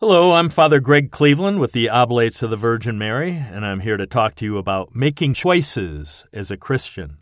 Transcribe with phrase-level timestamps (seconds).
[0.00, 3.96] Hello, I'm Father Greg Cleveland with the Oblates of the Virgin Mary, and I'm here
[3.96, 7.18] to talk to you about making choices as a Christian.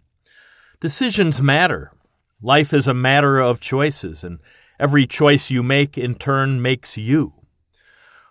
[0.79, 1.93] Decisions matter.
[2.43, 4.41] Life is a matter of choices, and
[4.79, 7.33] every choice you make in turn makes you.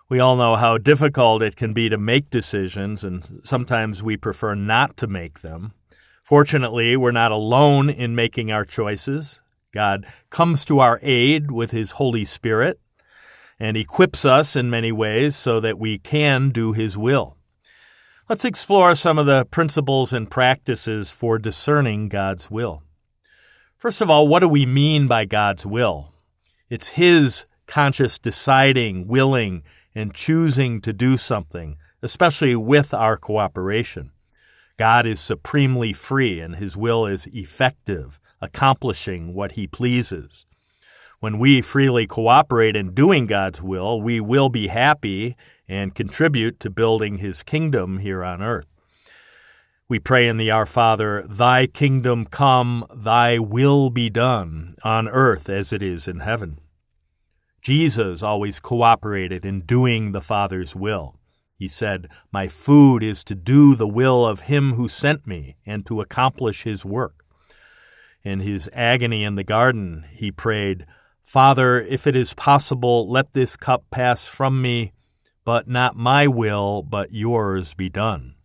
[0.08, 4.54] We all know how difficult it can be to make decisions, and sometimes we prefer
[4.54, 5.72] not to make them.
[6.22, 9.40] Fortunately, we're not alone in making our choices.
[9.74, 12.78] God comes to our aid with His Holy Spirit
[13.58, 17.36] and equips us in many ways so that we can do His will.
[18.28, 22.82] Let's explore some of the principles and practices for discerning God's will.
[23.78, 26.12] First of all, what do we mean by God's will?
[26.68, 29.62] It's His conscious deciding, willing,
[29.94, 34.10] and choosing to do something, especially with our cooperation.
[34.76, 40.46] God is supremely free and His will is effective, accomplishing what He pleases.
[41.18, 46.70] When we freely cooperate in doing God's will, we will be happy and contribute to
[46.70, 48.66] building His kingdom here on earth.
[49.88, 55.48] We pray in the Our Father, Thy kingdom come, Thy will be done, on earth
[55.48, 56.58] as it is in heaven.
[57.62, 61.16] Jesus always cooperated in doing the Father's will.
[61.56, 65.86] He said, My food is to do the will of Him who sent me and
[65.86, 67.24] to accomplish His work.
[68.26, 70.84] In his agony in the garden, he prayed,
[71.26, 74.92] Father, if it is possible, let this cup pass from me,
[75.44, 78.36] but not my will, but yours be done.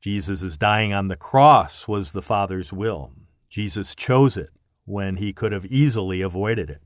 [0.00, 3.12] Jesus' dying on the cross was the Father's will.
[3.50, 4.48] Jesus chose it
[4.86, 6.80] when he could have easily avoided it.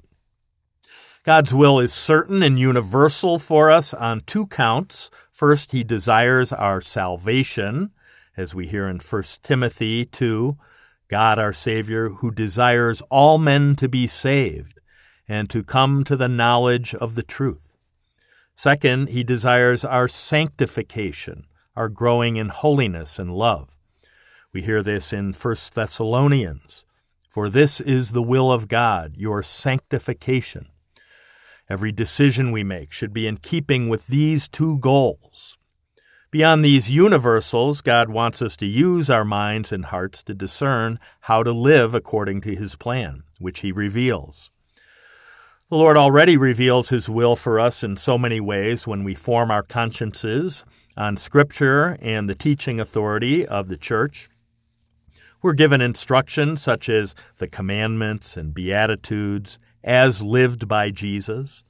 [1.23, 5.13] God's will is certain and universal for us on two counts.
[5.31, 7.93] First, he desires our salvation,
[8.37, 10.57] as we hear in 1 Timothy 2,
[11.07, 14.78] God our Savior, who desires all men to be saved
[15.29, 17.77] and to come to the knowledge of the truth.
[18.57, 23.79] Second, he desires our sanctification, our growing in holiness and love.
[24.53, 26.85] We hear this in 1 Thessalonians.
[27.29, 30.69] For this is the will of God, your sanctification.
[31.69, 35.59] Every decision we make should be in keeping with these two goals.
[36.31, 41.43] Beyond these universals, God wants us to use our minds and hearts to discern how
[41.43, 44.51] to live according to His plan, which He reveals.
[45.71, 49.51] The Lord already reveals His will for us in so many ways when we form
[49.51, 50.65] our consciences
[50.97, 54.31] on Scripture and the teaching authority of the Church.
[55.43, 61.65] We're given instructions such as the commandments and beatitudes as lived by Jesus.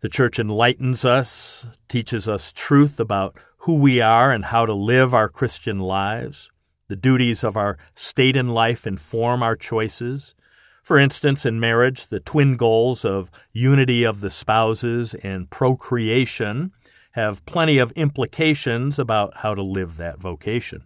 [0.00, 5.12] The Church enlightens us, teaches us truth about who we are and how to live
[5.12, 6.50] our Christian lives.
[6.88, 10.34] The duties of our state in life inform our choices.
[10.82, 16.72] For instance, in marriage, the twin goals of unity of the spouses and procreation
[17.12, 20.82] have plenty of implications about how to live that vocation.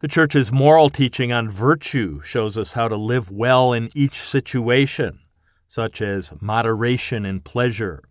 [0.00, 5.20] The Church's moral teaching on virtue shows us how to live well in each situation,
[5.66, 8.02] such as moderation in pleasure,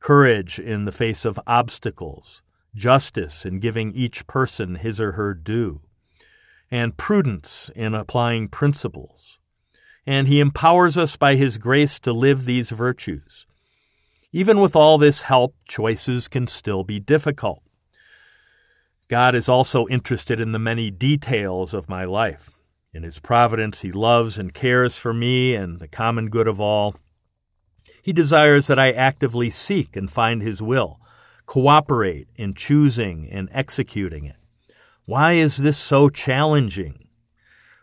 [0.00, 2.40] courage in the face of obstacles,
[2.74, 5.82] justice in giving each person his or her due,
[6.70, 9.38] and prudence in applying principles
[10.06, 13.46] and He empowers us by His grace to live these virtues.
[14.32, 17.62] Even with all this help, choices can still be difficult.
[19.08, 22.50] God is also interested in the many details of my life.
[22.92, 26.96] In His providence, He loves and cares for me and the common good of all.
[28.02, 31.00] He desires that I actively seek and find His will,
[31.46, 34.36] cooperate in choosing and executing it.
[35.04, 37.05] Why is this so challenging?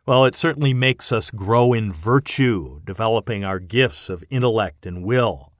[0.06, 5.54] Well, it certainly makes us grow in virtue, developing our gifts of intellect and will,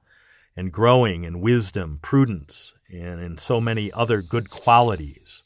[0.54, 5.44] and growing in wisdom, prudence, and in so many other good qualities.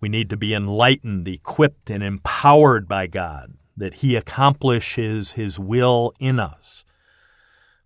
[0.00, 6.14] We need to be enlightened, equipped, and empowered by God that He accomplishes His will
[6.18, 6.86] in us.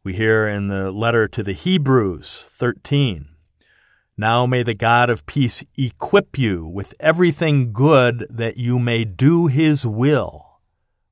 [0.05, 3.28] We hear in the letter to the Hebrews 13
[4.19, 9.47] now may the God of peace equip you with everything good that you may do
[9.47, 10.59] his will,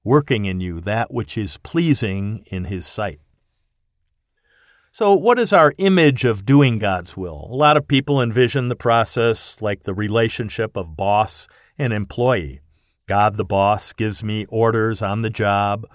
[0.03, 3.21] working in you that which is pleasing in his sight.
[4.91, 7.49] So, what is our image of doing God's will?
[7.49, 11.47] A lot of people envision the process like the relationship of boss
[11.79, 12.61] and employee.
[13.07, 15.87] God, the boss, gives me orders on the job,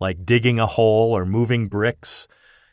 [0.00, 2.28] like digging a hole or moving bricks,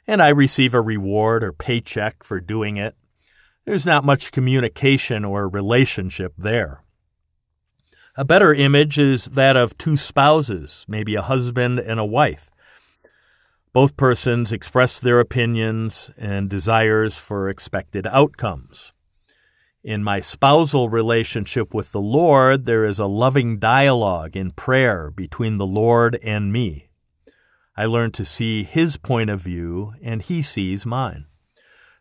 [0.05, 2.95] and I receive a reward or paycheck for doing it
[3.65, 6.83] there's not much communication or relationship there.
[8.15, 12.49] A better image is that of two spouses, maybe a husband and a wife.
[13.73, 18.93] Both persons express their opinions and desires for expected outcomes.
[19.83, 25.57] In my spousal relationship with the Lord, there is a loving dialogue in prayer between
[25.57, 26.87] the Lord and me.
[27.75, 31.25] I learn to see His point of view, and He sees mine.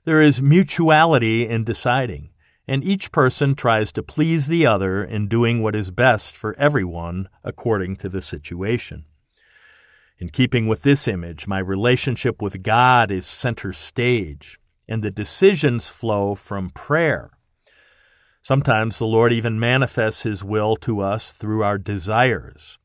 [0.04, 2.30] There is mutuality in deciding,
[2.68, 7.28] and each person tries to please the other in doing what is best for everyone
[7.42, 9.04] according to the situation.
[10.18, 15.88] In keeping with this image, my relationship with God is center stage, and the decisions
[15.88, 17.30] flow from prayer
[18.44, 22.78] Sometimes the Lord even manifests His will to us through our desires.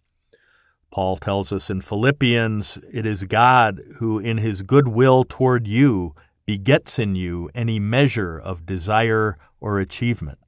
[0.89, 6.15] Paul tells us in Philippians, it is God who, in His good will toward you,
[6.49, 10.39] begets in you any measure of desire or achievement.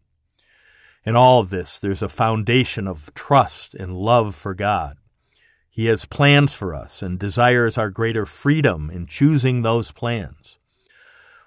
[1.06, 4.98] In all of this, there's a foundation of trust and love for God.
[5.70, 10.58] He has plans for us and desires our greater freedom in choosing those plans.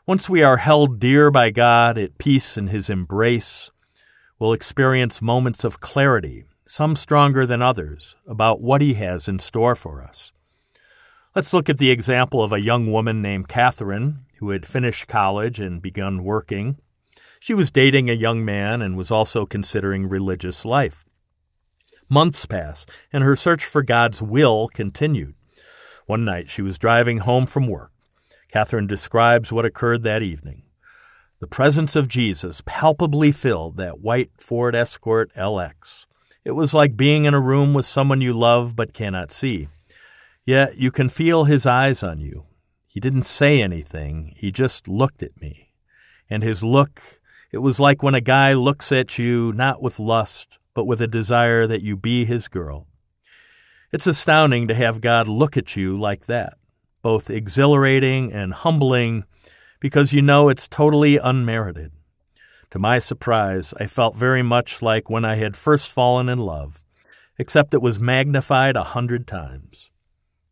[0.07, 3.73] Once we are held dear by God at peace in His embrace,
[4.39, 9.75] we'll experience moments of clarity, some stronger than others, about what He has in store
[9.75, 10.33] for us.
[11.35, 15.59] Let's look at the example of a young woman named Catherine who had finished college
[15.59, 16.79] and begun working.
[17.41, 21.05] She was dating a young man and was also considering religious life.
[22.09, 25.35] Months passed, and her search for God's will continued.
[26.07, 27.91] One night she was driving home from work.
[28.53, 30.63] Catherine describes what occurred that evening.
[31.41, 36.07] The presence of Jesus palpably filled that white Ford Escort LX.
[36.45, 39.67] It was like being in a room with someone you love but cannot see.
[40.45, 42.45] Yet you can feel his eyes on you.
[42.87, 45.73] He didn't say anything, he just looked at me.
[46.31, 47.01] And his look,
[47.53, 51.07] it was like when a guy looks at you not with lust, but with a
[51.07, 52.87] desire that you be his girl.
[53.93, 56.55] It's astounding to have God look at you like that
[57.05, 59.25] both exhilarating and humbling
[59.79, 61.93] because you know it's totally unmerited.
[62.71, 66.83] To my surprise, I felt very much like when I had first fallen in love,
[67.39, 69.91] except it was magnified a hundred times.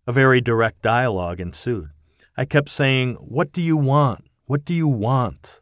[0.06, 1.90] A very direct dialogue ensued.
[2.36, 4.24] I kept saying, What do you want?
[4.46, 5.60] What do you want?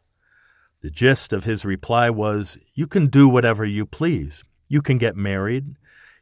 [0.81, 4.43] The gist of his reply was, You can do whatever you please.
[4.67, 5.75] You can get married.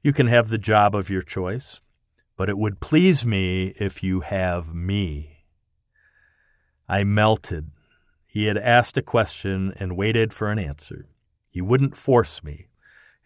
[0.03, 1.81] You can have the job of your choice
[2.39, 5.43] but it would please me if you have me.
[6.87, 7.69] I melted.
[8.25, 11.09] He had asked a question and waited for an answer.
[11.49, 12.69] He wouldn't force me.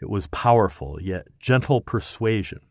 [0.01, 2.61] It was powerful, yet gentle persuasion.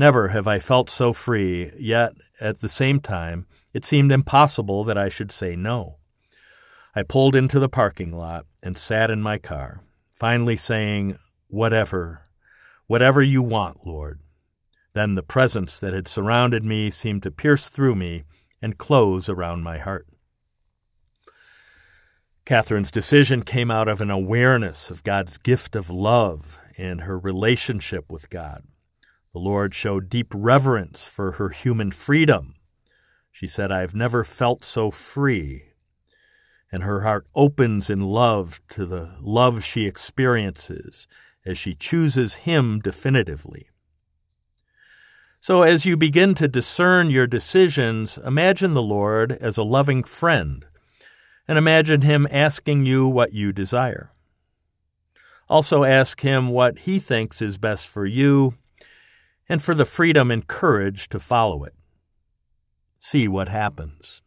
[0.00, 3.44] Never have I felt so free, yet at the same time,
[3.74, 5.98] it seemed impossible that I should say no.
[6.96, 11.18] I pulled into the parking lot and sat in my car, finally saying,
[11.48, 12.30] Whatever,
[12.86, 14.20] whatever you want, Lord.
[14.94, 18.24] Then the presence that had surrounded me seemed to pierce through me
[18.62, 20.06] and close around my heart.
[22.46, 28.10] Catherine's decision came out of an awareness of God's gift of love and her relationship
[28.10, 28.62] with God.
[29.32, 32.56] The Lord showed deep reverence for her human freedom.
[33.30, 35.66] She said, I've never felt so free.
[36.72, 41.06] And her heart opens in love to the love she experiences
[41.46, 43.68] as she chooses Him definitively.
[45.40, 50.66] So, as you begin to discern your decisions, imagine the Lord as a loving friend,
[51.48, 54.12] and imagine Him asking you what you desire.
[55.48, 58.54] Also, ask Him what He thinks is best for you
[59.50, 61.74] and for the freedom and courage to follow it.
[63.00, 64.22] See what happens.